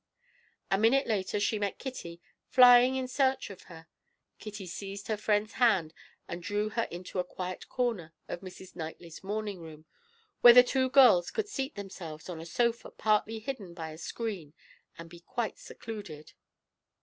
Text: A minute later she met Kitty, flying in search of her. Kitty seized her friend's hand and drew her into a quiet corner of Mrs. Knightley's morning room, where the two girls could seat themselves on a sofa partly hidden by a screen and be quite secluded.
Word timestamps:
A 0.71 0.79
minute 0.79 1.05
later 1.05 1.39
she 1.39 1.59
met 1.59 1.77
Kitty, 1.77 2.19
flying 2.47 2.95
in 2.95 3.07
search 3.07 3.51
of 3.51 3.61
her. 3.69 3.87
Kitty 4.39 4.65
seized 4.65 5.09
her 5.09 5.15
friend's 5.15 5.51
hand 5.53 5.93
and 6.27 6.41
drew 6.41 6.69
her 6.69 6.87
into 6.89 7.19
a 7.19 7.23
quiet 7.23 7.69
corner 7.69 8.11
of 8.27 8.39
Mrs. 8.41 8.75
Knightley's 8.75 9.23
morning 9.23 9.59
room, 9.59 9.85
where 10.39 10.53
the 10.53 10.63
two 10.63 10.89
girls 10.89 11.29
could 11.29 11.47
seat 11.47 11.75
themselves 11.75 12.29
on 12.29 12.39
a 12.41 12.47
sofa 12.47 12.89
partly 12.89 13.37
hidden 13.37 13.75
by 13.75 13.91
a 13.91 13.97
screen 13.99 14.55
and 14.97 15.07
be 15.07 15.19
quite 15.19 15.59
secluded. 15.59 16.33